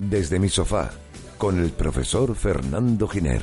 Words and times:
Desde 0.00 0.38
mi 0.40 0.48
sofá, 0.48 0.90
con 1.38 1.60
el 1.60 1.70
profesor 1.70 2.34
Fernando 2.34 3.06
Giner. 3.06 3.42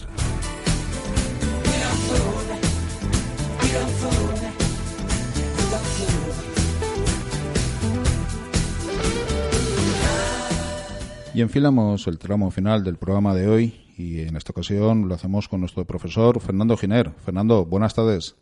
Y 11.33 11.41
enfilamos 11.41 12.07
el 12.07 12.19
tramo 12.19 12.51
final 12.51 12.83
del 12.83 12.97
programa 12.97 13.33
de 13.33 13.47
hoy 13.47 13.93
y 13.97 14.19
en 14.21 14.35
esta 14.35 14.51
ocasión 14.51 15.07
lo 15.07 15.15
hacemos 15.15 15.47
con 15.47 15.61
nuestro 15.61 15.85
profesor 15.85 16.41
Fernando 16.41 16.75
Giner. 16.75 17.11
Fernando, 17.23 17.65
buenas 17.65 17.93
tardes. 17.93 18.35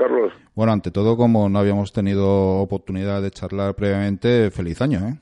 Carlos. 0.00 0.32
Bueno, 0.54 0.72
ante 0.72 0.90
todo, 0.90 1.16
como 1.16 1.50
no 1.50 1.58
habíamos 1.58 1.92
tenido 1.92 2.56
oportunidad 2.56 3.20
de 3.20 3.30
charlar 3.30 3.74
previamente, 3.74 4.50
feliz 4.50 4.80
año, 4.80 5.06
¿eh? 5.06 5.18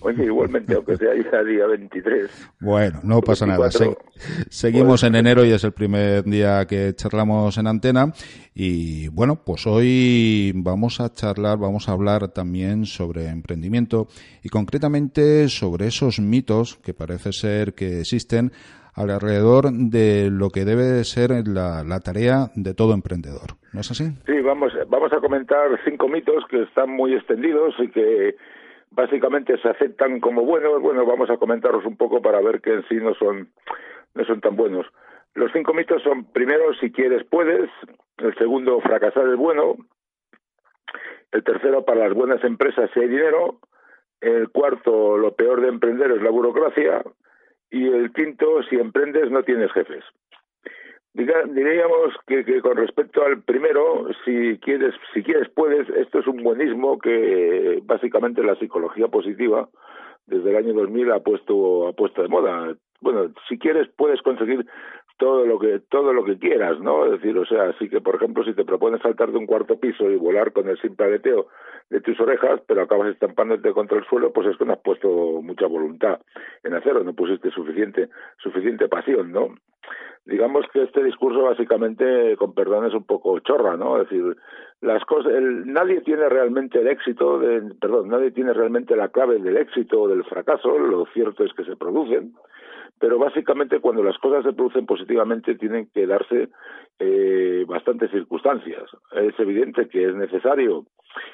Oye, 0.00 0.26
igualmente, 0.26 0.74
aunque 0.74 0.96
sea 0.96 1.08
ya 1.14 1.42
día 1.42 1.66
23. 1.66 2.30
Bueno, 2.60 3.00
no 3.02 3.20
pasa 3.20 3.46
nada. 3.46 3.68
seguimos 4.48 5.02
en 5.02 5.16
enero 5.16 5.44
y 5.44 5.50
es 5.50 5.64
el 5.64 5.72
primer 5.72 6.22
día 6.24 6.64
que 6.66 6.94
charlamos 6.94 7.58
en 7.58 7.66
antena. 7.66 8.12
Y 8.54 9.08
bueno, 9.08 9.42
pues 9.44 9.66
hoy 9.66 10.52
vamos 10.54 11.00
a 11.00 11.12
charlar, 11.12 11.58
vamos 11.58 11.88
a 11.88 11.92
hablar 11.92 12.28
también 12.28 12.86
sobre 12.86 13.28
emprendimiento 13.28 14.06
y 14.44 14.50
concretamente 14.50 15.48
sobre 15.48 15.88
esos 15.88 16.20
mitos 16.20 16.76
que 16.76 16.94
parece 16.94 17.32
ser 17.32 17.74
que 17.74 18.00
existen 18.00 18.52
alrededor 18.94 19.72
de 19.72 20.28
lo 20.30 20.50
que 20.50 20.64
debe 20.64 21.02
ser 21.04 21.46
la, 21.48 21.82
la 21.82 22.00
tarea 22.00 22.50
de 22.54 22.74
todo 22.74 22.94
emprendedor. 22.94 23.56
¿No 23.72 23.80
es 23.80 23.90
así? 23.90 24.04
Sí, 24.26 24.40
vamos, 24.40 24.72
vamos 24.88 25.12
a 25.12 25.20
comentar 25.20 25.68
cinco 25.84 26.08
mitos 26.08 26.44
que 26.48 26.62
están 26.62 26.90
muy 26.90 27.14
extendidos 27.14 27.74
y 27.78 27.88
que 27.90 28.36
básicamente 28.90 29.58
se 29.58 29.68
aceptan 29.68 30.20
como 30.20 30.44
buenos. 30.44 30.80
Bueno, 30.80 31.04
vamos 31.04 31.30
a 31.30 31.36
comentarlos 31.36 31.84
un 31.84 31.96
poco 31.96 32.22
para 32.22 32.40
ver 32.40 32.60
que 32.60 32.74
en 32.74 32.88
sí 32.88 32.96
no 32.96 33.14
son, 33.14 33.48
no 34.14 34.24
son 34.24 34.40
tan 34.40 34.56
buenos. 34.56 34.86
Los 35.34 35.52
cinco 35.52 35.74
mitos 35.74 36.02
son, 36.02 36.24
primero, 36.24 36.72
si 36.80 36.90
quieres, 36.90 37.24
puedes. 37.24 37.70
El 38.16 38.34
segundo, 38.36 38.80
fracasar 38.80 39.28
es 39.28 39.36
bueno. 39.36 39.76
El 41.30 41.44
tercero, 41.44 41.84
para 41.84 42.08
las 42.08 42.14
buenas 42.14 42.42
empresas 42.44 42.90
si 42.94 43.00
hay 43.00 43.08
dinero. 43.08 43.60
El 44.20 44.48
cuarto, 44.48 45.16
lo 45.16 45.34
peor 45.36 45.60
de 45.60 45.68
emprender 45.68 46.10
es 46.10 46.22
la 46.22 46.30
burocracia. 46.30 47.02
Y 47.70 47.86
el 47.86 48.12
quinto, 48.12 48.62
si 48.64 48.76
emprendes 48.76 49.30
no 49.30 49.42
tienes 49.42 49.70
jefes. 49.72 50.02
Diríamos 51.24 52.14
que, 52.26 52.44
que, 52.44 52.60
con 52.60 52.76
respecto 52.76 53.24
al 53.24 53.42
primero, 53.42 54.06
si 54.24 54.58
quieres, 54.58 54.94
si 55.12 55.22
quieres 55.22 55.48
puedes, 55.50 55.88
esto 55.90 56.20
es 56.20 56.26
un 56.26 56.42
buenismo 56.42 56.98
que 56.98 57.80
básicamente 57.84 58.42
la 58.42 58.56
psicología 58.56 59.08
positiva 59.08 59.68
desde 60.26 60.50
el 60.50 60.56
año 60.56 60.74
2000 60.74 61.12
ha 61.12 61.20
puesto 61.20 61.88
ha 61.88 61.92
puesto 61.92 62.22
de 62.22 62.28
moda. 62.28 62.74
Bueno, 63.00 63.32
si 63.48 63.58
quieres 63.58 63.88
puedes 63.96 64.20
conseguir 64.22 64.66
todo 65.18 65.44
lo 65.44 65.58
que 65.58 65.80
todo 65.90 66.12
lo 66.12 66.24
que 66.24 66.38
quieras, 66.38 66.78
¿no? 66.80 67.06
Es 67.06 67.20
decir, 67.20 67.36
o 67.36 67.44
sea, 67.46 67.70
así 67.70 67.88
que 67.88 68.00
por 68.00 68.16
ejemplo, 68.16 68.44
si 68.44 68.54
te 68.54 68.64
propones 68.64 69.02
saltar 69.02 69.32
de 69.32 69.38
un 69.38 69.46
cuarto 69.46 69.78
piso 69.78 70.10
y 70.10 70.16
volar 70.16 70.52
con 70.52 70.68
el 70.68 70.80
simple 70.80 71.06
aleteo 71.06 71.48
de 71.90 72.00
tus 72.00 72.18
orejas, 72.20 72.60
pero 72.66 72.82
acabas 72.82 73.08
estampándote 73.08 73.72
contra 73.72 73.98
el 73.98 74.04
suelo, 74.04 74.32
pues 74.32 74.46
es 74.48 74.56
que 74.56 74.64
no 74.64 74.74
has 74.74 74.80
puesto 74.80 75.08
mucha 75.42 75.66
voluntad 75.66 76.20
en 76.62 76.74
hacerlo, 76.74 77.02
no 77.02 77.14
pusiste 77.14 77.50
suficiente 77.50 78.08
suficiente 78.38 78.88
pasión, 78.88 79.32
¿no? 79.32 79.54
Digamos 80.28 80.66
que 80.74 80.82
este 80.82 81.02
discurso 81.02 81.40
básicamente, 81.40 82.36
con 82.36 82.52
perdón, 82.52 82.84
es 82.84 82.92
un 82.92 83.04
poco 83.04 83.38
chorra, 83.38 83.78
¿no? 83.78 83.96
Es 83.96 84.10
decir, 84.10 84.36
las 84.82 85.02
cosas, 85.06 85.32
el, 85.32 85.72
nadie 85.72 86.02
tiene 86.02 86.28
realmente 86.28 86.78
el 86.78 86.86
éxito, 86.86 87.38
de, 87.38 87.62
perdón, 87.80 88.08
nadie 88.10 88.30
tiene 88.32 88.52
realmente 88.52 88.94
la 88.94 89.08
clave 89.08 89.38
del 89.38 89.56
éxito 89.56 90.02
o 90.02 90.08
del 90.08 90.24
fracaso, 90.24 90.78
lo 90.78 91.06
cierto 91.14 91.44
es 91.44 91.54
que 91.54 91.64
se 91.64 91.76
producen, 91.76 92.34
pero 92.98 93.18
básicamente 93.18 93.80
cuando 93.80 94.02
las 94.02 94.18
cosas 94.18 94.44
se 94.44 94.52
producen 94.52 94.84
positivamente 94.84 95.54
tienen 95.54 95.88
que 95.94 96.06
darse 96.06 96.50
eh, 96.98 97.64
bastantes 97.66 98.10
circunstancias. 98.10 98.84
Es 99.12 99.32
evidente 99.40 99.88
que 99.88 100.10
es 100.10 100.14
necesario 100.14 100.84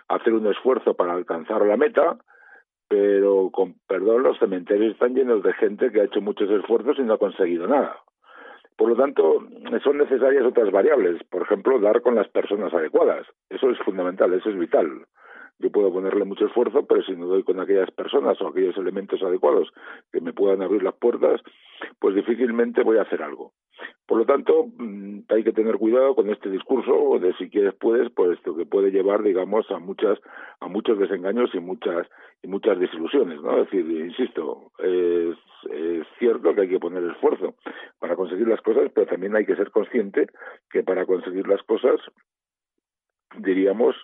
hacer 0.06 0.34
un 0.34 0.46
esfuerzo 0.46 0.94
para 0.94 1.14
alcanzar 1.14 1.66
la 1.66 1.76
meta, 1.76 2.16
pero 2.86 3.50
con 3.50 3.74
perdón 3.88 4.22
los 4.22 4.38
cementerios 4.38 4.92
están 4.92 5.16
llenos 5.16 5.42
de 5.42 5.52
gente 5.54 5.90
que 5.90 6.00
ha 6.00 6.04
hecho 6.04 6.20
muchos 6.20 6.48
esfuerzos 6.48 6.96
y 7.00 7.02
no 7.02 7.14
ha 7.14 7.18
conseguido 7.18 7.66
nada. 7.66 7.96
Por 8.76 8.88
lo 8.88 8.96
tanto, 8.96 9.46
son 9.82 9.98
necesarias 9.98 10.44
otras 10.44 10.70
variables, 10.72 11.22
por 11.24 11.42
ejemplo, 11.42 11.78
dar 11.78 12.02
con 12.02 12.14
las 12.14 12.28
personas 12.28 12.74
adecuadas. 12.74 13.26
Eso 13.48 13.70
es 13.70 13.78
fundamental, 13.78 14.32
eso 14.34 14.50
es 14.50 14.58
vital. 14.58 15.06
Yo 15.58 15.70
puedo 15.70 15.92
ponerle 15.92 16.24
mucho 16.24 16.46
esfuerzo, 16.46 16.84
pero 16.86 17.02
si 17.02 17.12
no 17.12 17.26
doy 17.26 17.42
con 17.44 17.60
aquellas 17.60 17.90
personas 17.92 18.40
o 18.40 18.48
aquellos 18.48 18.76
elementos 18.76 19.22
adecuados 19.22 19.72
que 20.12 20.20
me 20.20 20.32
puedan 20.32 20.62
abrir 20.62 20.82
las 20.82 20.94
puertas, 20.94 21.40
pues 21.98 22.14
difícilmente 22.14 22.82
voy 22.82 22.98
a 22.98 23.02
hacer 23.02 23.22
algo. 23.22 23.52
Por 24.06 24.18
lo 24.18 24.26
tanto, 24.26 24.66
mm, 24.76 25.20
hay 25.28 25.44
que 25.44 25.52
tener 25.52 25.76
cuidado 25.76 26.14
con 26.14 26.28
este 26.30 26.50
discurso 26.50 27.18
de 27.18 27.32
si 27.34 27.48
quieres 27.48 27.74
puedes, 27.74 28.10
pues 28.10 28.36
esto 28.38 28.54
que 28.56 28.66
puede 28.66 28.90
llevar, 28.90 29.22
digamos, 29.22 29.70
a 29.70 29.78
muchas 29.78 30.18
a 30.60 30.68
muchos 30.68 30.98
desengaños 30.98 31.50
y 31.54 31.60
muchas 31.60 32.06
y 32.42 32.48
muchas 32.48 32.78
desilusiones, 32.78 33.40
¿no? 33.40 33.62
Es 33.62 33.70
decir, 33.70 33.90
insisto, 33.90 34.72
es 34.78 35.36
cierto 36.18 36.54
que 36.54 36.62
hay 36.62 36.68
que 36.68 36.80
poner 36.80 37.02
esfuerzo 37.04 37.54
para 37.98 38.16
conseguir 38.16 38.46
las 38.48 38.60
cosas, 38.60 38.90
pero 38.94 39.06
también 39.06 39.34
hay 39.34 39.46
que 39.46 39.56
ser 39.56 39.70
consciente 39.70 40.26
que 40.70 40.82
para 40.82 41.06
conseguir 41.06 41.48
las 41.48 41.62
cosas 41.62 42.00
diríamos 43.38 43.96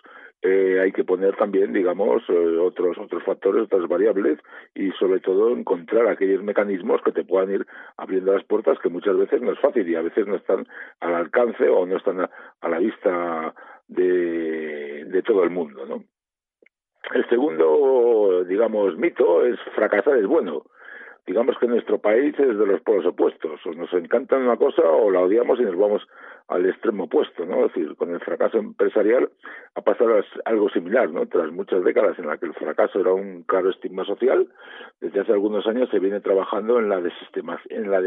eh, 0.43 0.79
hay 0.81 0.91
que 0.91 1.03
poner 1.03 1.35
también, 1.35 1.71
digamos, 1.71 2.23
eh, 2.27 2.57
otros 2.57 2.97
otros 2.97 3.23
factores, 3.23 3.65
otras 3.65 3.87
variables 3.87 4.39
y 4.73 4.89
sobre 4.93 5.19
todo 5.19 5.55
encontrar 5.55 6.07
aquellos 6.07 6.41
mecanismos 6.41 6.99
que 7.03 7.11
te 7.11 7.23
puedan 7.23 7.51
ir 7.51 7.67
abriendo 7.95 8.33
las 8.33 8.43
puertas 8.45 8.79
que 8.79 8.89
muchas 8.89 9.15
veces 9.17 9.39
no 9.41 9.51
es 9.51 9.59
fácil 9.59 9.87
y 9.87 9.93
a 9.93 10.01
veces 10.01 10.25
no 10.25 10.37
están 10.37 10.65
al 10.99 11.13
alcance 11.13 11.69
o 11.69 11.85
no 11.85 11.97
están 11.97 12.21
a, 12.21 12.29
la 12.67 12.79
vista 12.79 13.53
de, 13.87 15.21
todo 15.23 15.43
el 15.43 15.51
mundo, 15.51 15.85
¿no? 15.85 16.03
El 17.13 17.29
segundo, 17.29 18.43
digamos, 18.45 18.97
mito 18.97 19.45
es 19.45 19.59
fracasar 19.75 20.17
es 20.17 20.25
bueno 20.25 20.63
digamos 21.27 21.55
que 21.59 21.67
nuestro 21.67 21.99
país 21.99 22.33
es 22.39 22.57
de 22.57 22.65
los 22.65 22.81
polos 22.81 23.05
opuestos, 23.05 23.63
o 23.65 23.73
nos 23.73 23.93
encanta 23.93 24.37
una 24.37 24.57
cosa 24.57 24.81
o 24.81 25.11
la 25.11 25.19
odiamos 25.19 25.59
y 25.59 25.63
nos 25.63 25.77
vamos 25.77 26.07
al 26.47 26.65
extremo 26.65 27.05
opuesto, 27.05 27.45
¿no? 27.45 27.65
Es 27.65 27.73
decir, 27.73 27.95
con 27.95 28.11
el 28.11 28.19
fracaso 28.19 28.57
empresarial 28.57 29.29
ha 29.75 29.81
pasado 29.81 30.21
algo 30.45 30.69
similar, 30.69 31.09
¿no? 31.09 31.25
Tras 31.27 31.51
muchas 31.51 31.83
décadas 31.83 32.17
en 32.19 32.27
las 32.27 32.39
que 32.39 32.47
el 32.47 32.53
fracaso 32.53 32.99
era 32.99 33.13
un 33.13 33.43
claro 33.43 33.69
estigma 33.69 34.05
social, 34.05 34.47
desde 34.99 35.21
hace 35.21 35.31
algunos 35.31 35.65
años 35.67 35.89
se 35.89 35.99
viene 35.99 36.19
trabajando 36.19 36.79
en 36.79 36.89
la 36.89 36.97
en 36.97 37.91
la 37.91 38.01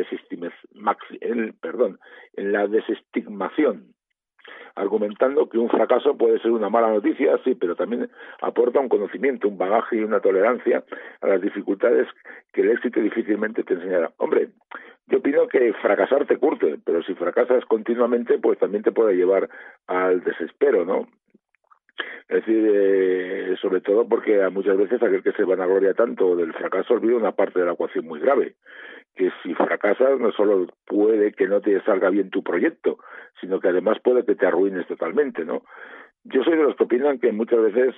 en, 1.21 1.53
perdón, 1.61 1.99
en 2.35 2.53
la 2.53 2.67
desestigmación 2.67 3.95
argumentando 4.77 5.49
que 5.49 5.59
un 5.59 5.69
fracaso 5.69 6.17
puede 6.17 6.41
ser 6.41 6.51
una 6.51 6.69
mala 6.69 6.89
noticia, 6.89 7.39
sí, 7.45 7.55
pero 7.55 7.77
también 7.77 8.11
aporta 8.41 8.81
un 8.81 8.89
conocimiento, 8.89 9.49
un 9.49 9.59
bagaje 9.59 9.97
y 9.97 10.05
una 10.05 10.21
tolerancia 10.21 10.85
a 11.21 11.29
las 11.29 11.41
dificultades 11.41 12.09
que 12.53 12.63
el 12.63 12.71
éxito 12.71 13.01
difícilmente 13.01 13.63
te 13.63 13.75
enseñará. 13.75 14.11
Hombre, 14.19 14.49
yo 15.07 15.19
opino 15.19 15.47
que 15.49 15.73
fracasar 15.75 16.27
te 16.27 16.39
curte, 16.39 16.79
pero 16.85 17.03
si 17.03 17.15
fracasas 17.15 17.65
continuamente, 17.67 18.39
pues 18.39 18.59
también 18.59 18.83
te 18.83 18.93
puede 18.93 19.17
llevar 19.17 19.49
al 19.87 20.23
desespero, 20.25 20.85
¿no? 20.85 21.07
Es 22.29 22.45
decir, 22.45 22.71
eh, 22.73 23.55
sobre 23.61 23.81
todo 23.81 24.09
porque 24.09 24.49
muchas 24.51 24.77
veces 24.79 25.03
aquel 25.03 25.23
que 25.23 25.33
se 25.33 25.45
vanagloria 25.45 25.93
tanto 25.93 26.35
del 26.35 26.55
fracaso 26.55 26.95
olvida 26.95 27.17
una 27.17 27.33
parte 27.33 27.61
de 27.61 27.67
la 27.67 27.73
ecuación 27.73 28.07
muy 28.07 28.19
grave, 28.19 28.55
que 29.15 29.31
si 29.43 29.55
fracasas 29.55 30.19
no 30.19 30.33
solo 30.33 30.67
puede 30.87 31.33
que 31.33 31.47
no 31.47 31.61
te 31.61 31.81
salga 31.83 32.09
bien 32.09 32.31
tu 32.31 32.43
proyecto, 32.43 32.99
sino 33.41 33.61
que 33.61 33.69
además 33.69 33.99
puede 34.03 34.25
que 34.25 34.35
te 34.35 34.47
arruines 34.47 34.87
totalmente, 34.87 35.45
¿no? 35.45 35.63
Yo 36.25 36.43
soy 36.43 36.57
de 36.57 36.63
los 36.63 36.75
que 36.77 36.85
opinan 36.85 37.19
que 37.19 37.31
muchas 37.33 37.61
veces, 37.61 37.95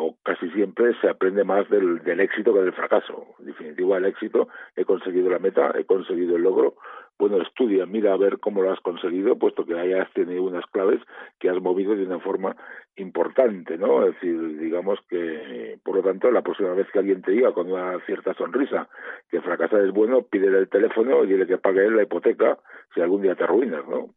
o 0.00 0.16
casi 0.22 0.48
siempre, 0.50 0.94
se 1.00 1.08
aprende 1.08 1.44
más 1.44 1.68
del, 1.68 2.02
del 2.04 2.20
éxito 2.20 2.52
que 2.54 2.60
del 2.60 2.72
fracaso. 2.72 3.26
En 3.40 3.46
definitiva, 3.46 3.98
el 3.98 4.06
éxito, 4.06 4.48
he 4.76 4.84
conseguido 4.84 5.30
la 5.30 5.38
meta, 5.38 5.72
he 5.78 5.84
conseguido 5.84 6.36
el 6.36 6.42
logro, 6.42 6.74
bueno, 7.18 7.42
estudia, 7.42 7.84
mira 7.84 8.12
a 8.12 8.16
ver 8.16 8.38
cómo 8.38 8.62
lo 8.62 8.70
has 8.70 8.80
conseguido, 8.80 9.36
puesto 9.36 9.66
que 9.66 9.76
hayas 9.76 10.10
tenido 10.12 10.44
unas 10.44 10.64
claves 10.66 11.00
que 11.40 11.50
has 11.50 11.60
movido 11.60 11.96
de 11.96 12.04
una 12.04 12.20
forma 12.20 12.56
importante, 12.94 13.76
¿no? 13.76 14.06
Es 14.06 14.14
decir, 14.14 14.58
digamos 14.58 15.00
que, 15.08 15.78
por 15.82 15.96
lo 15.96 16.02
tanto, 16.02 16.30
la 16.30 16.42
próxima 16.42 16.74
vez 16.74 16.86
que 16.92 17.00
alguien 17.00 17.22
te 17.22 17.32
diga 17.32 17.52
con 17.52 17.72
una 17.72 17.98
cierta 18.06 18.34
sonrisa 18.34 18.88
que 19.30 19.40
fracasar 19.40 19.80
es 19.80 19.92
bueno, 19.92 20.22
pídele 20.22 20.58
el 20.58 20.68
teléfono 20.68 21.24
y 21.24 21.26
dile 21.26 21.46
que 21.46 21.58
pague 21.58 21.90
la 21.90 22.04
hipoteca 22.04 22.58
si 22.94 23.00
algún 23.00 23.22
día 23.22 23.34
te 23.34 23.44
arruinas, 23.44 23.86
¿no? 23.88 24.10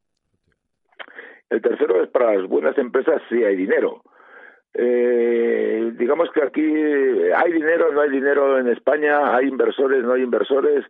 El 1.49 1.61
tercero 1.61 2.03
es 2.03 2.09
para 2.09 2.35
las 2.35 2.47
buenas 2.47 2.77
empresas 2.77 3.21
si 3.29 3.43
hay 3.43 3.55
dinero. 3.55 4.03
Eh, 4.73 5.91
digamos 5.97 6.29
que 6.31 6.43
aquí 6.43 6.61
hay 6.61 7.51
dinero, 7.51 7.91
no 7.91 8.01
hay 8.01 8.09
dinero 8.09 8.57
en 8.57 8.67
España, 8.69 9.35
hay 9.35 9.47
inversores, 9.47 10.03
no 10.03 10.13
hay 10.13 10.23
inversores. 10.23 10.85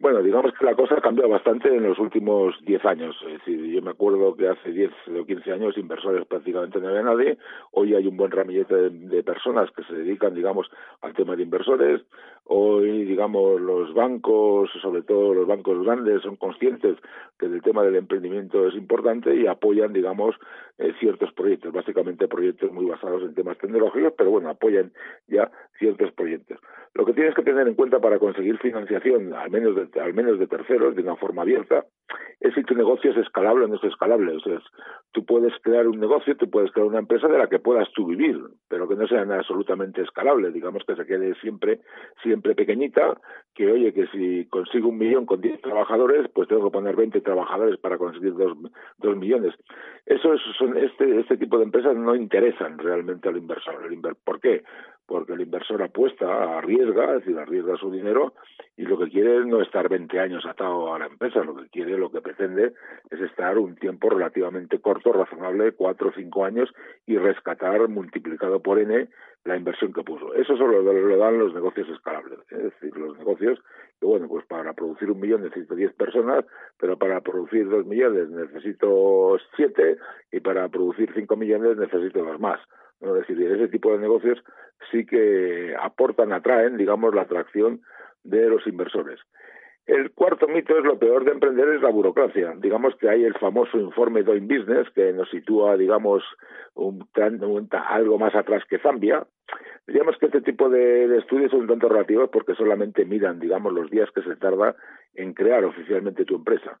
Bueno, 0.00 0.22
digamos 0.22 0.52
que 0.56 0.64
la 0.64 0.76
cosa 0.76 0.94
ha 0.94 1.00
cambiado 1.00 1.28
bastante 1.28 1.74
en 1.74 1.82
los 1.82 1.98
últimos 1.98 2.54
10 2.64 2.84
años. 2.84 3.16
Es 3.26 3.32
decir, 3.38 3.64
yo 3.64 3.82
me 3.82 3.90
acuerdo 3.90 4.36
que 4.36 4.46
hace 4.46 4.70
10 4.70 4.92
o 5.20 5.26
15 5.26 5.52
años 5.52 5.76
inversores 5.76 6.24
prácticamente 6.24 6.78
no 6.78 6.86
había 6.86 7.02
nadie. 7.02 7.36
Hoy 7.72 7.96
hay 7.96 8.06
un 8.06 8.16
buen 8.16 8.30
ramillete 8.30 8.90
de, 8.90 9.22
personas 9.24 9.68
que 9.72 9.82
se 9.82 9.94
dedican, 9.94 10.36
digamos, 10.36 10.70
al 11.00 11.14
tema 11.14 11.34
de 11.34 11.42
inversores. 11.42 12.02
Hoy, 12.44 13.06
digamos, 13.06 13.60
los 13.60 13.92
bancos, 13.92 14.70
sobre 14.80 15.02
todo 15.02 15.34
los 15.34 15.48
bancos 15.48 15.84
grandes, 15.84 16.22
son 16.22 16.36
conscientes 16.36 16.96
que 17.36 17.46
el 17.46 17.60
tema 17.60 17.82
del 17.82 17.96
emprendimiento 17.96 18.68
es 18.68 18.76
importante 18.76 19.34
y 19.34 19.48
apoyan, 19.48 19.92
digamos, 19.92 20.36
eh, 20.78 20.94
ciertos 21.00 21.32
proyectos, 21.32 21.72
básicamente 21.72 22.28
proyectos 22.28 22.70
muy 22.70 22.84
basados 22.84 23.24
en 23.24 23.34
temas 23.34 23.58
tecnológicos, 23.58 24.12
pero 24.16 24.30
bueno, 24.30 24.48
apoyan 24.48 24.92
ya 25.26 25.50
ciertos 25.76 26.12
proyectos. 26.12 26.60
Lo 26.98 27.04
que 27.04 27.12
tienes 27.12 27.32
que 27.32 27.44
tener 27.44 27.68
en 27.68 27.76
cuenta 27.76 28.00
para 28.00 28.18
conseguir 28.18 28.58
financiación, 28.58 29.32
al 29.32 29.50
menos 29.50 29.76
de, 29.76 30.46
terceros, 30.48 30.96
de 30.96 31.02
una 31.02 31.14
forma 31.14 31.42
abierta, 31.42 31.84
es 32.40 32.52
si 32.54 32.64
tu 32.64 32.74
negocio 32.74 33.12
es 33.12 33.16
escalable 33.18 33.66
o 33.66 33.68
no 33.68 33.76
es 33.76 33.84
escalable. 33.84 34.32
O 34.32 34.40
sea, 34.40 34.60
tú 35.12 35.24
puedes 35.24 35.52
crear 35.62 35.86
un 35.86 36.00
negocio, 36.00 36.36
tú 36.36 36.50
puedes 36.50 36.72
crear 36.72 36.88
una 36.88 36.98
empresa 36.98 37.28
de 37.28 37.38
la 37.38 37.46
que 37.46 37.60
puedas 37.60 37.88
tú 37.92 38.08
vivir, 38.08 38.40
pero 38.68 38.88
que 38.88 38.96
no 38.96 39.06
sea 39.06 39.20
absolutamente 39.20 40.02
escalable, 40.02 40.50
digamos 40.50 40.82
que 40.84 40.96
se 40.96 41.06
quede 41.06 41.36
siempre, 41.36 41.78
siempre 42.20 42.56
pequeñita, 42.56 43.16
que 43.54 43.70
oye, 43.70 43.94
que 43.94 44.08
si 44.08 44.46
consigo 44.46 44.88
un 44.88 44.98
millón 44.98 45.24
con 45.24 45.40
10 45.40 45.60
trabajadores, 45.60 46.28
pues 46.34 46.48
tengo 46.48 46.64
que 46.64 46.72
poner 46.72 46.96
20 46.96 47.20
trabajadores 47.20 47.78
para 47.78 47.96
conseguir 47.96 48.34
dos, 48.34 48.58
dos 48.98 49.16
millones. 49.16 49.54
Eso 50.04 50.36
son, 50.58 50.76
este, 50.76 51.20
este 51.20 51.36
tipo 51.36 51.58
de 51.58 51.64
empresas 51.64 51.96
no 51.96 52.16
interesan 52.16 52.76
realmente 52.76 53.28
al 53.28 53.36
inversor. 53.36 53.76
¿Por 54.24 54.40
qué? 54.40 54.64
Porque 55.08 55.32
el 55.32 55.40
inversor 55.40 55.82
apuesta, 55.82 56.58
arriesga, 56.58 57.14
es 57.14 57.24
decir, 57.24 57.38
arriesga 57.38 57.78
su 57.78 57.90
dinero 57.90 58.34
y 58.76 58.82
lo 58.82 58.98
que 58.98 59.08
quiere 59.08 59.38
es 59.38 59.46
no 59.46 59.62
estar 59.62 59.88
20 59.88 60.20
años 60.20 60.44
atado 60.44 60.94
a 60.94 60.98
la 60.98 61.06
empresa, 61.06 61.42
lo 61.42 61.56
que 61.56 61.68
quiere, 61.70 61.96
lo 61.96 62.10
que 62.10 62.20
pretende 62.20 62.74
es 63.10 63.20
estar 63.22 63.56
un 63.56 63.74
tiempo 63.76 64.10
relativamente 64.10 64.78
corto, 64.80 65.14
razonable, 65.14 65.72
cuatro 65.72 66.10
o 66.10 66.12
cinco 66.12 66.44
años 66.44 66.68
y 67.06 67.16
rescatar 67.16 67.88
multiplicado 67.88 68.60
por 68.60 68.78
N 68.78 69.08
la 69.44 69.56
inversión 69.56 69.94
que 69.94 70.02
puso. 70.02 70.34
Eso 70.34 70.58
solo 70.58 70.82
lo, 70.82 71.16
dan 71.16 71.38
los 71.38 71.54
negocios 71.54 71.88
escalables, 71.88 72.40
es 72.50 72.64
decir, 72.64 72.94
los 72.94 73.16
negocios 73.16 73.58
que, 73.98 74.04
bueno, 74.04 74.28
pues 74.28 74.44
para 74.44 74.74
producir 74.74 75.10
un 75.10 75.20
millón 75.20 75.42
necesito 75.42 75.74
10 75.74 75.94
personas, 75.94 76.44
pero 76.78 76.98
para 76.98 77.22
producir 77.22 77.66
dos 77.66 77.86
millones 77.86 78.28
necesito 78.28 79.38
siete 79.56 79.96
y 80.30 80.40
para 80.40 80.68
producir 80.68 81.10
cinco 81.14 81.34
millones 81.36 81.78
necesito 81.78 82.22
dos 82.22 82.38
más. 82.38 82.60
Es 83.00 83.12
decir, 83.14 83.40
ese 83.42 83.68
tipo 83.68 83.92
de 83.92 83.98
negocios 83.98 84.42
sí 84.90 85.06
que 85.06 85.74
aportan, 85.80 86.32
atraen, 86.32 86.76
digamos, 86.76 87.14
la 87.14 87.22
atracción 87.22 87.80
de 88.24 88.48
los 88.48 88.66
inversores. 88.66 89.20
El 89.88 90.10
cuarto 90.12 90.46
mito 90.46 90.76
es 90.76 90.84
lo 90.84 90.98
peor 90.98 91.24
de 91.24 91.30
emprender 91.30 91.66
es 91.70 91.80
la 91.80 91.88
burocracia. 91.88 92.52
Digamos 92.58 92.94
que 92.96 93.08
hay 93.08 93.24
el 93.24 93.32
famoso 93.38 93.78
informe 93.78 94.22
Doing 94.22 94.46
Business 94.46 94.86
que 94.94 95.14
nos 95.14 95.30
sitúa, 95.30 95.78
digamos, 95.78 96.22
un, 96.74 97.08
algo 97.72 98.18
más 98.18 98.34
atrás 98.34 98.62
que 98.68 98.78
Zambia. 98.80 99.26
Digamos 99.86 100.18
que 100.18 100.26
este 100.26 100.42
tipo 100.42 100.68
de, 100.68 101.16
estudios 101.16 101.50
son 101.50 101.60
un 101.60 101.68
tanto 101.68 101.88
relativos 101.88 102.28
porque 102.28 102.54
solamente 102.54 103.06
miran, 103.06 103.40
digamos, 103.40 103.72
los 103.72 103.90
días 103.90 104.10
que 104.14 104.20
se 104.20 104.36
tarda 104.36 104.76
en 105.14 105.32
crear 105.32 105.64
oficialmente 105.64 106.26
tu 106.26 106.36
empresa. 106.36 106.78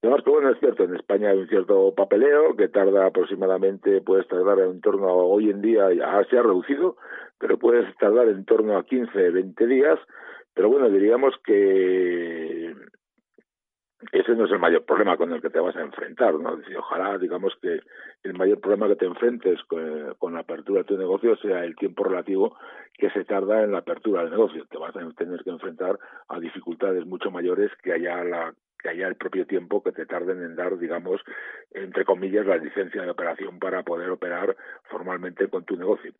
Además 0.00 0.22
que 0.22 0.30
bueno, 0.30 0.50
es 0.50 0.60
cierto, 0.60 0.84
en 0.84 0.94
España 0.94 1.30
hay 1.30 1.38
un 1.38 1.48
cierto 1.48 1.92
papeleo 1.94 2.54
que 2.56 2.68
tarda 2.68 3.06
aproximadamente, 3.06 4.00
puedes 4.00 4.28
tardar 4.28 4.60
en 4.60 4.80
torno 4.80 5.08
a, 5.08 5.14
hoy 5.14 5.50
en 5.50 5.60
día, 5.60 5.92
ya 5.92 6.24
se 6.30 6.38
ha 6.38 6.42
reducido, 6.42 6.96
pero 7.38 7.58
puedes 7.58 7.96
tardar 7.96 8.28
en 8.28 8.44
torno 8.44 8.78
a 8.78 8.84
15, 8.84 9.30
20 9.30 9.66
días, 9.66 9.98
pero 10.54 10.68
bueno, 10.68 10.88
diríamos 10.88 11.34
que 11.44 12.76
ese 14.12 14.36
no 14.36 14.44
es 14.44 14.52
el 14.52 14.60
mayor 14.60 14.84
problema 14.84 15.16
con 15.16 15.32
el 15.32 15.42
que 15.42 15.50
te 15.50 15.58
vas 15.58 15.74
a 15.74 15.82
enfrentar, 15.82 16.34
¿no? 16.34 16.56
Ojalá, 16.78 17.18
digamos 17.18 17.52
que 17.60 17.80
el 18.22 18.34
mayor 18.34 18.60
problema 18.60 18.86
que 18.86 18.94
te 18.94 19.06
enfrentes 19.06 19.60
con, 19.64 20.14
con, 20.18 20.34
la 20.34 20.40
apertura 20.40 20.82
de 20.82 20.84
tu 20.84 20.96
negocio 20.96 21.36
sea 21.38 21.64
el 21.64 21.74
tiempo 21.74 22.04
relativo 22.04 22.56
que 22.94 23.10
se 23.10 23.24
tarda 23.24 23.64
en 23.64 23.72
la 23.72 23.78
apertura 23.78 24.22
del 24.22 24.30
negocio. 24.30 24.64
Te 24.70 24.78
vas 24.78 24.94
a 24.94 25.10
tener 25.16 25.42
que 25.42 25.50
enfrentar 25.50 25.98
a 26.28 26.38
dificultades 26.38 27.04
mucho 27.06 27.32
mayores 27.32 27.72
que 27.82 27.92
haya 27.92 28.22
la 28.22 28.54
que 28.78 28.88
haya 28.90 29.08
el 29.08 29.16
propio 29.16 29.46
tiempo 29.46 29.82
que 29.82 29.92
te 29.92 30.06
tarden 30.06 30.42
en 30.42 30.56
dar, 30.56 30.78
digamos, 30.78 31.20
entre 31.72 32.04
comillas, 32.04 32.46
la 32.46 32.56
licencia 32.56 33.02
de 33.02 33.10
operación 33.10 33.58
para 33.58 33.82
poder 33.82 34.10
operar 34.10 34.56
formalmente 34.84 35.48
con 35.48 35.64
tu 35.64 35.76
negocio. 35.76 36.12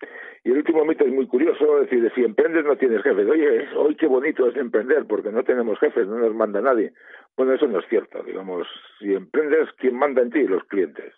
Y 0.44 0.50
el 0.50 0.58
último 0.58 0.84
mito 0.84 1.04
es 1.04 1.12
muy 1.12 1.26
curioso, 1.26 1.82
es 1.82 1.90
decir, 1.90 2.10
si 2.14 2.24
emprendes 2.24 2.64
no 2.64 2.76
tienes 2.76 3.02
jefes. 3.02 3.28
Oye, 3.28 3.68
hoy 3.76 3.94
qué 3.94 4.06
bonito 4.06 4.48
es 4.48 4.56
emprender 4.56 5.06
porque 5.06 5.30
no 5.30 5.44
tenemos 5.44 5.78
jefes, 5.78 6.06
no 6.06 6.18
nos 6.18 6.34
manda 6.34 6.60
nadie. 6.60 6.92
Bueno, 7.36 7.54
eso 7.54 7.66
no 7.66 7.78
es 7.78 7.86
cierto, 7.88 8.22
digamos, 8.22 8.66
si 8.98 9.14
emprendes, 9.14 9.68
¿quién 9.78 9.96
manda 9.96 10.22
en 10.22 10.30
ti? 10.30 10.42
Los 10.44 10.64
clientes 10.64 11.14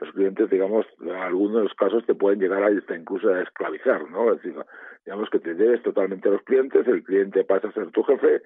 los 0.00 0.12
clientes, 0.12 0.48
digamos, 0.50 0.86
en 1.00 1.10
algunos 1.10 1.74
casos 1.74 2.04
te 2.06 2.14
pueden 2.14 2.40
llegar 2.40 2.62
a 2.62 2.70
incluso 2.70 3.30
a 3.30 3.42
esclavizar, 3.42 4.08
¿no? 4.10 4.32
Es 4.32 4.42
decir, 4.42 4.54
digamos 5.04 5.28
que 5.30 5.40
te 5.40 5.54
debes 5.54 5.82
totalmente 5.82 6.28
a 6.28 6.32
los 6.32 6.42
clientes, 6.42 6.86
el 6.86 7.02
cliente 7.02 7.44
pasa 7.44 7.68
a 7.68 7.72
ser 7.72 7.90
tu 7.90 8.02
jefe, 8.04 8.42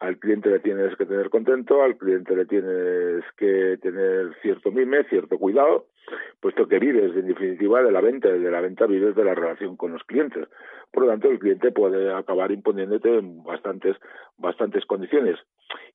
al 0.00 0.18
cliente 0.18 0.50
le 0.50 0.58
tienes 0.58 0.96
que 0.96 1.06
tener 1.06 1.30
contento, 1.30 1.82
al 1.82 1.96
cliente 1.96 2.34
le 2.34 2.46
tienes 2.46 3.24
que 3.36 3.78
tener 3.80 4.34
cierto 4.42 4.70
mime, 4.70 5.04
cierto 5.04 5.38
cuidado, 5.38 5.86
puesto 6.40 6.68
que 6.68 6.78
vives 6.78 7.16
en 7.16 7.26
definitiva 7.26 7.82
de 7.82 7.92
la 7.92 8.00
venta, 8.00 8.28
de 8.28 8.50
la 8.50 8.60
venta 8.60 8.86
vives 8.86 9.14
de 9.14 9.24
la 9.24 9.34
relación 9.34 9.76
con 9.76 9.92
los 9.92 10.02
clientes. 10.04 10.48
Por 10.92 11.04
lo 11.04 11.10
tanto, 11.10 11.28
el 11.28 11.38
cliente 11.38 11.72
puede 11.72 12.12
acabar 12.12 12.50
imponiéndote 12.52 13.20
bastantes, 13.44 13.96
bastantes 14.38 14.84
condiciones. 14.86 15.38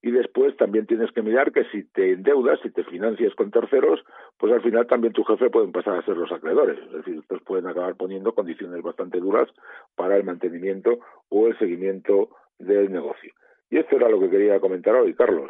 Y 0.01 0.11
después 0.11 0.55
también 0.57 0.85
tienes 0.85 1.11
que 1.11 1.21
mirar 1.21 1.51
que 1.51 1.65
si 1.65 1.83
te 1.83 2.11
endeudas, 2.13 2.59
si 2.61 2.71
te 2.71 2.83
financias 2.83 3.33
con 3.35 3.51
terceros, 3.51 4.03
pues 4.37 4.51
al 4.53 4.61
final 4.61 4.87
también 4.87 5.13
tu 5.13 5.23
jefe 5.23 5.49
pueden 5.49 5.71
pasar 5.71 5.97
a 5.97 6.05
ser 6.05 6.17
los 6.17 6.31
acreedores. 6.31 6.79
Es 6.79 6.91
decir, 6.91 7.19
estos 7.19 7.41
pueden 7.43 7.67
acabar 7.67 7.95
poniendo 7.95 8.33
condiciones 8.33 8.81
bastante 8.81 9.19
duras 9.19 9.47
para 9.95 10.17
el 10.17 10.23
mantenimiento 10.23 10.99
o 11.29 11.47
el 11.47 11.57
seguimiento 11.57 12.29
del 12.59 12.91
negocio. 12.91 13.33
Y 13.69 13.77
esto 13.77 13.95
era 13.95 14.09
lo 14.09 14.19
que 14.19 14.29
quería 14.29 14.59
comentar 14.59 14.95
hoy, 14.95 15.13
Carlos. 15.13 15.49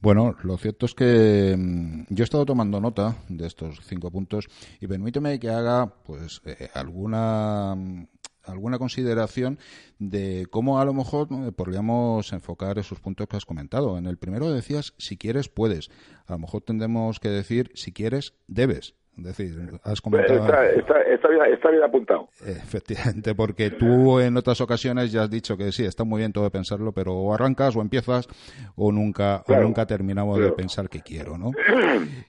Bueno, 0.00 0.36
lo 0.42 0.56
cierto 0.58 0.86
es 0.86 0.94
que 0.94 1.56
mm, 1.56 2.14
yo 2.14 2.22
he 2.22 2.24
estado 2.24 2.44
tomando 2.44 2.80
nota 2.80 3.16
de 3.28 3.46
estos 3.46 3.80
cinco 3.84 4.10
puntos 4.10 4.46
y 4.80 4.86
permíteme 4.86 5.38
que 5.38 5.48
haga 5.48 5.94
pues 6.04 6.42
eh, 6.44 6.68
alguna 6.74 7.74
mm, 7.76 8.06
alguna 8.46 8.78
consideración 8.78 9.58
de 9.98 10.46
cómo 10.50 10.80
a 10.80 10.84
lo 10.84 10.94
mejor 10.94 11.28
podríamos 11.54 12.32
enfocar 12.32 12.78
esos 12.78 13.00
puntos 13.00 13.26
que 13.26 13.36
has 13.36 13.44
comentado. 13.44 13.98
En 13.98 14.06
el 14.06 14.18
primero 14.18 14.52
decías 14.52 14.94
si 14.98 15.16
quieres 15.16 15.48
puedes. 15.48 15.90
A 16.26 16.34
lo 16.34 16.38
mejor 16.38 16.62
tendremos 16.62 17.18
que 17.18 17.28
decir 17.28 17.72
si 17.74 17.92
quieres 17.92 18.34
debes. 18.46 18.94
Es 19.18 19.24
decir, 19.24 19.80
has 19.82 20.00
comentado... 20.00 20.38
Está, 20.38 21.70
bien, 21.70 21.82
apuntado. 21.82 22.28
Efectivamente, 22.46 23.34
porque 23.34 23.70
tú 23.70 24.20
en 24.20 24.36
otras 24.36 24.60
ocasiones 24.60 25.10
ya 25.10 25.22
has 25.22 25.30
dicho 25.30 25.56
que 25.56 25.72
sí, 25.72 25.84
está 25.84 26.04
muy 26.04 26.18
bien 26.18 26.32
todo 26.32 26.44
de 26.44 26.50
pensarlo, 26.50 26.92
pero 26.92 27.14
o 27.14 27.32
arrancas 27.32 27.74
o 27.76 27.80
empiezas 27.80 28.28
o 28.74 28.92
nunca, 28.92 29.42
o 29.46 29.56
nunca 29.56 29.86
terminamos 29.86 30.38
de 30.38 30.52
pensar 30.52 30.88
que 30.88 31.00
quiero, 31.00 31.38
¿no? 31.38 31.52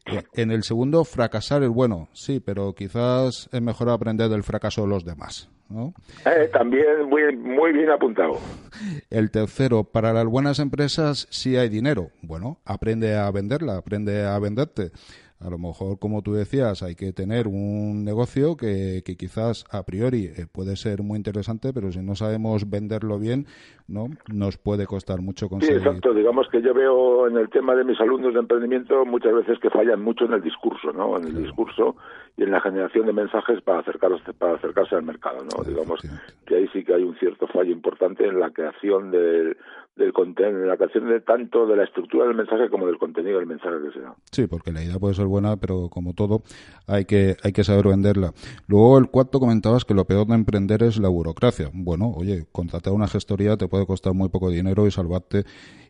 Eh, 0.05 0.23
en 0.33 0.51
el 0.51 0.63
segundo, 0.63 1.03
fracasar 1.03 1.63
es 1.63 1.69
bueno, 1.69 2.07
sí, 2.13 2.39
pero 2.39 2.73
quizás 2.73 3.49
es 3.51 3.61
mejor 3.61 3.89
aprender 3.89 4.29
del 4.29 4.43
fracaso 4.43 4.83
de 4.83 4.87
los 4.87 5.03
demás. 5.03 5.49
¿no? 5.69 5.93
Eh, 6.25 6.49
también 6.53 7.09
muy, 7.09 7.35
muy 7.35 7.73
bien 7.73 7.89
apuntado. 7.89 8.39
El 9.09 9.31
tercero, 9.31 9.83
para 9.83 10.13
las 10.13 10.25
buenas 10.25 10.59
empresas 10.59 11.27
sí 11.29 11.57
hay 11.57 11.67
dinero. 11.69 12.09
Bueno, 12.21 12.59
aprende 12.65 13.15
a 13.17 13.29
venderla, 13.31 13.77
aprende 13.77 14.25
a 14.25 14.39
venderte 14.39 14.91
A 15.39 15.49
lo 15.51 15.59
mejor, 15.59 15.99
como 15.99 16.23
tú 16.23 16.33
decías, 16.33 16.81
hay 16.81 16.95
que 16.95 17.13
tener 17.13 17.47
un 17.47 18.03
negocio 18.03 18.57
que, 18.57 19.03
que 19.05 19.15
quizás 19.17 19.65
a 19.71 19.83
priori 19.83 20.25
eh, 20.25 20.47
puede 20.51 20.75
ser 20.75 21.03
muy 21.03 21.17
interesante, 21.17 21.73
pero 21.73 21.91
si 21.91 21.99
no 21.99 22.15
sabemos 22.15 22.69
venderlo 22.69 23.19
bien, 23.19 23.45
no 23.87 24.07
nos 24.33 24.57
puede 24.57 24.87
costar 24.87 25.21
mucho 25.21 25.47
conseguir. 25.47 25.79
Sí, 25.79 25.85
exacto. 25.85 26.13
Digamos 26.13 26.47
que 26.51 26.61
yo 26.61 26.73
veo 26.73 27.27
en 27.27 27.37
el 27.37 27.49
tema 27.49 27.75
de 27.75 27.83
mis 27.83 27.99
alumnos 28.01 28.33
de 28.33 28.39
emprendimiento 28.39 29.05
muchas 29.05 29.33
veces 29.33 29.59
que 29.59 29.69
fallan 29.69 30.01
mucho 30.01 30.25
en 30.25 30.33
el 30.33 30.41
discurso, 30.41 30.91
¿no? 30.91 31.17
En 31.17 31.27
el 31.27 31.43
discurso 31.43 31.95
y 32.37 32.43
en 32.43 32.51
la 32.51 32.61
generación 32.61 33.07
de 33.07 33.13
mensajes 33.13 33.61
para 33.61 33.79
acercarse 33.79 34.31
para 34.33 34.53
acercarse 34.55 34.95
al 34.95 35.03
mercado, 35.03 35.39
¿no? 35.43 35.63
Digamos 35.63 35.99
que 36.45 36.55
ahí 36.55 36.67
sí 36.71 36.83
que 36.83 36.93
hay 36.93 37.03
un 37.03 37.17
cierto 37.17 37.47
fallo 37.47 37.71
importante 37.71 38.25
en 38.25 38.39
la 38.39 38.51
creación 38.51 39.09
del, 39.09 39.57
del 39.95 40.13
contenido, 40.13 40.61
en 40.61 40.67
la 40.67 40.77
creación 40.77 41.09
de 41.09 41.19
tanto 41.21 41.65
de 41.65 41.75
la 41.75 41.83
estructura 41.83 42.27
del 42.27 42.35
mensaje 42.35 42.69
como 42.69 42.85
del 42.85 42.99
contenido 42.99 43.39
del 43.39 43.47
mensaje 43.47 43.77
que 43.83 43.99
sea. 43.99 44.13
Sí, 44.31 44.45
porque 44.45 44.71
la 44.71 44.83
idea 44.83 44.99
puede 44.99 45.15
ser 45.15 45.25
buena, 45.25 45.57
pero 45.57 45.89
como 45.89 46.13
todo 46.13 46.43
hay 46.87 47.05
que 47.05 47.35
hay 47.43 47.51
que 47.51 47.63
saber 47.63 47.87
venderla. 47.87 48.31
Luego 48.67 48.99
el 48.99 49.09
cuarto 49.09 49.39
comentabas 49.39 49.83
que 49.83 49.95
lo 49.95 50.05
peor 50.05 50.27
de 50.27 50.35
emprender 50.35 50.83
es 50.83 50.99
la 50.99 51.09
burocracia. 51.09 51.69
Bueno, 51.73 52.11
oye, 52.15 52.45
contratar 52.51 52.93
una 52.93 53.07
gestoría 53.07 53.57
te 53.57 53.67
puede 53.67 53.87
costar 53.87 54.13
muy 54.13 54.29
poco 54.29 54.51
dinero 54.51 54.85
y 54.85 54.91
salvarte 54.91 55.43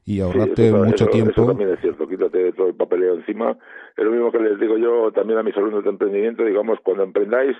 y 0.07 0.21
ahorrarte 0.21 0.71
mucho 0.71 1.07
tiempo. 1.07 1.31
Eso 1.31 1.47
también 1.47 1.71
es 1.71 1.81
cierto, 1.81 2.07
quítate 2.07 2.53
todo 2.53 2.67
el 2.67 2.75
papeleo 2.75 3.15
encima. 3.15 3.57
Es 3.97 4.05
lo 4.05 4.11
mismo 4.11 4.31
que 4.31 4.39
les 4.39 4.57
digo 4.57 4.77
yo 4.77 5.11
también 5.11 5.37
a 5.37 5.43
mis 5.43 5.55
alumnos 5.57 5.83
de 5.83 5.89
emprendimiento, 5.89 6.36
digamos, 6.45 6.79
cuando 6.81 7.03
emprendáis, 7.03 7.55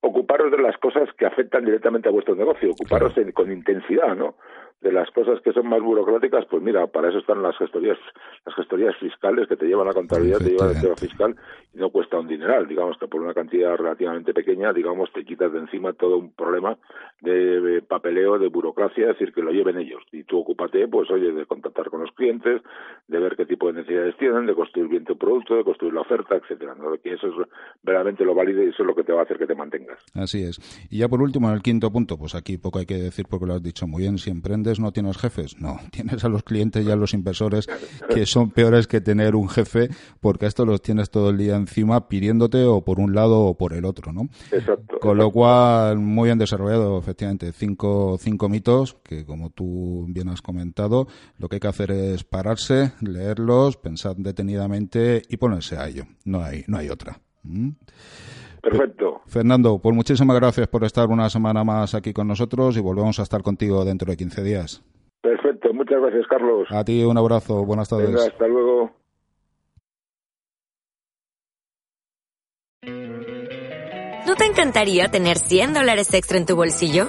ocuparos 0.00 0.50
de 0.52 0.58
las 0.58 0.76
cosas 0.78 1.08
que 1.18 1.26
afectan 1.26 1.64
directamente 1.64 2.08
a 2.08 2.12
vuestro 2.12 2.34
negocio, 2.34 2.70
ocuparos 2.70 3.14
con 3.34 3.50
intensidad, 3.50 4.14
¿no? 4.14 4.36
De 4.80 4.92
las 4.92 5.10
cosas 5.10 5.40
que 5.42 5.52
son 5.52 5.66
más 5.68 5.82
burocráticas, 5.82 6.46
pues 6.46 6.62
mira, 6.62 6.86
para 6.86 7.08
eso 7.08 7.18
están 7.18 7.42
las 7.42 7.56
gestorías, 7.58 7.98
las 8.46 8.54
gestorías 8.54 8.96
fiscales 8.98 9.48
que 9.48 9.56
te 9.56 9.66
llevan 9.66 9.88
la 9.88 9.92
contabilidad, 9.92 10.38
te 10.38 10.50
llevan 10.50 10.70
el 10.70 10.80
tema 10.80 10.94
fiscal 10.94 11.36
y 11.74 11.78
no 11.78 11.90
cuesta 11.90 12.18
un 12.18 12.28
dineral. 12.28 12.68
Digamos 12.68 12.96
que 12.98 13.08
por 13.08 13.20
una 13.20 13.34
cantidad 13.34 13.76
relativamente 13.76 14.32
pequeña, 14.32 14.72
digamos, 14.72 15.12
te 15.12 15.24
quitas 15.24 15.52
de 15.52 15.58
encima 15.58 15.92
todo 15.94 16.18
un 16.18 16.30
problema 16.30 16.78
de 17.20 17.82
papeleo, 17.88 18.38
de 18.38 18.48
burocracia, 18.48 19.10
es 19.10 19.18
decir, 19.18 19.34
que 19.34 19.42
lo 19.42 19.50
lleven 19.50 19.78
ellos. 19.78 20.02
Y 20.12 20.22
tú 20.22 20.38
ocúpate, 20.38 20.86
pues 20.86 21.10
oye, 21.10 21.32
de 21.32 21.46
contactar 21.46 21.90
con 21.90 22.00
los 22.00 22.12
clientes, 22.12 22.62
de 23.08 23.18
ver 23.18 23.34
qué 23.36 23.46
tipo 23.46 23.66
de 23.66 23.80
necesidades 23.80 24.16
tienen, 24.16 24.46
de 24.46 24.54
construir 24.54 24.88
bien 24.88 25.04
tu 25.04 25.18
producto, 25.18 25.56
de 25.56 25.64
construir 25.64 25.94
la 25.94 26.02
oferta, 26.02 26.36
etcétera. 26.36 26.76
¿no? 26.76 26.96
Que 27.02 27.14
eso 27.14 27.26
es 27.26 27.34
verdaderamente 27.82 28.24
lo 28.24 28.34
válido 28.34 28.62
y 28.62 28.68
eso 28.68 28.84
es 28.84 28.86
lo 28.86 28.94
que 28.94 29.02
te 29.02 29.12
va 29.12 29.20
a 29.20 29.24
hacer 29.24 29.38
que 29.38 29.46
te 29.46 29.56
mantengas. 29.56 29.98
Así 30.14 30.44
es. 30.44 30.60
Y 30.88 30.98
ya 30.98 31.08
por 31.08 31.20
último, 31.20 31.48
en 31.48 31.54
el 31.54 31.62
quinto 31.62 31.90
punto, 31.90 32.16
pues 32.16 32.36
aquí 32.36 32.58
poco 32.58 32.78
hay 32.78 32.86
que 32.86 32.94
decir 32.94 33.26
porque 33.28 33.46
lo 33.46 33.54
has 33.54 33.62
dicho 33.62 33.88
muy 33.88 34.02
bien, 34.02 34.18
si 34.18 34.30
emprendes 34.30 34.67
no 34.78 34.92
tienes 34.92 35.16
jefes. 35.16 35.58
No, 35.58 35.78
tienes 35.90 36.24
a 36.24 36.28
los 36.28 36.42
clientes 36.42 36.86
y 36.86 36.90
a 36.90 36.96
los 36.96 37.14
inversores 37.14 37.66
que 38.08 38.26
son 38.26 38.50
peores 38.50 38.86
que 38.86 39.00
tener 39.00 39.34
un 39.34 39.48
jefe 39.48 39.88
porque 40.20 40.46
esto 40.46 40.66
los 40.66 40.82
tienes 40.82 41.10
todo 41.10 41.30
el 41.30 41.38
día 41.38 41.56
encima 41.56 42.08
pidiéndote 42.08 42.64
o 42.64 42.82
por 42.82 43.00
un 43.00 43.14
lado 43.14 43.40
o 43.40 43.56
por 43.56 43.72
el 43.72 43.84
otro, 43.84 44.12
¿no? 44.12 44.28
Exacto. 44.52 44.98
Con 45.00 45.16
lo 45.16 45.30
cual, 45.30 45.98
muy 45.98 46.28
bien 46.28 46.38
desarrollado, 46.38 46.98
efectivamente, 46.98 47.52
cinco, 47.52 48.18
cinco 48.20 48.48
mitos 48.48 48.96
que, 49.02 49.24
como 49.24 49.50
tú 49.50 50.06
bien 50.08 50.28
has 50.28 50.42
comentado, 50.42 51.08
lo 51.38 51.48
que 51.48 51.56
hay 51.56 51.60
que 51.60 51.68
hacer 51.68 51.90
es 51.90 52.24
pararse, 52.24 52.92
leerlos, 53.00 53.76
pensar 53.76 54.16
detenidamente 54.16 55.22
y 55.28 55.36
ponerse 55.36 55.76
a 55.76 55.88
ello. 55.88 56.04
No 56.24 56.42
hay, 56.42 56.64
no 56.66 56.78
hay 56.78 56.90
otra. 56.90 57.20
¿Mm? 57.42 57.70
Perfecto. 58.62 59.20
Fernando, 59.26 59.78
pues 59.78 59.94
muchísimas 59.94 60.36
gracias 60.36 60.68
por 60.68 60.84
estar 60.84 61.08
una 61.08 61.30
semana 61.30 61.64
más 61.64 61.94
aquí 61.94 62.12
con 62.12 62.28
nosotros 62.28 62.76
y 62.76 62.80
volvemos 62.80 63.18
a 63.18 63.22
estar 63.22 63.42
contigo 63.42 63.84
dentro 63.84 64.10
de 64.10 64.16
15 64.16 64.42
días. 64.42 64.82
Perfecto, 65.22 65.72
muchas 65.72 66.00
gracias, 66.00 66.26
Carlos. 66.28 66.68
A 66.70 66.84
ti 66.84 67.02
un 67.04 67.18
abrazo, 67.18 67.64
buenas 67.64 67.88
tardes. 67.88 68.14
hasta 68.14 68.46
luego. 68.46 68.90
¿No 74.26 74.34
te 74.34 74.44
encantaría 74.44 75.08
tener 75.08 75.38
100 75.38 75.74
dólares 75.74 76.12
extra 76.12 76.36
en 76.36 76.46
tu 76.46 76.54
bolsillo? 76.54 77.08